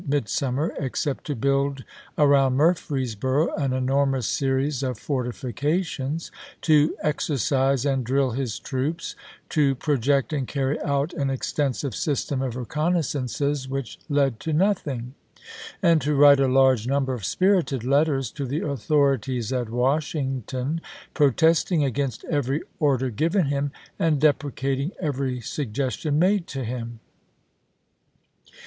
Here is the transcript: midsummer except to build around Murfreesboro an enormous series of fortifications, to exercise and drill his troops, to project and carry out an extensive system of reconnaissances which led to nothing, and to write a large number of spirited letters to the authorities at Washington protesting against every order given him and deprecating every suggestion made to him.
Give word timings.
midsummer 0.07 0.73
except 0.79 1.25
to 1.25 1.35
build 1.35 1.83
around 2.17 2.55
Murfreesboro 2.55 3.53
an 3.53 3.71
enormous 3.71 4.27
series 4.27 4.81
of 4.81 4.97
fortifications, 4.97 6.31
to 6.61 6.95
exercise 7.03 7.85
and 7.85 8.03
drill 8.03 8.31
his 8.31 8.57
troops, 8.57 9.15
to 9.49 9.75
project 9.75 10.33
and 10.33 10.47
carry 10.47 10.81
out 10.81 11.13
an 11.13 11.29
extensive 11.29 11.93
system 11.93 12.41
of 12.41 12.55
reconnaissances 12.55 13.69
which 13.69 13.99
led 14.09 14.39
to 14.39 14.51
nothing, 14.51 15.13
and 15.83 16.01
to 16.01 16.15
write 16.15 16.39
a 16.39 16.47
large 16.47 16.87
number 16.87 17.13
of 17.13 17.23
spirited 17.23 17.83
letters 17.83 18.31
to 18.31 18.47
the 18.47 18.65
authorities 18.65 19.53
at 19.53 19.69
Washington 19.69 20.81
protesting 21.13 21.83
against 21.83 22.25
every 22.25 22.63
order 22.79 23.11
given 23.11 23.45
him 23.45 23.71
and 23.99 24.19
deprecating 24.19 24.91
every 24.99 25.39
suggestion 25.39 26.17
made 26.17 26.47
to 26.47 26.63
him. 26.63 26.99